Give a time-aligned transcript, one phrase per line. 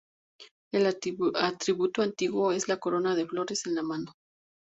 [0.73, 4.13] El atributo antiguo es la corona de flores en la mano.